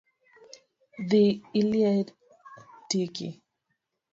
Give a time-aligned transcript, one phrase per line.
[1.09, 2.05] Dhii iliel
[2.89, 3.27] tiki